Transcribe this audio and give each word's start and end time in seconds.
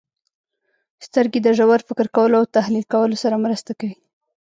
•سترګې 1.05 1.39
د 1.43 1.47
ژور 1.57 1.79
فکر 1.89 2.07
کولو 2.15 2.35
او 2.39 2.45
تحلیل 2.57 2.85
کولو 2.93 3.15
سره 3.23 3.35
مرسته 3.45 3.71
کوي. 3.79 3.95